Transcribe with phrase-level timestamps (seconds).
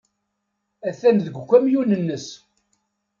[0.89, 2.27] Atan deg ukamyun-nnes.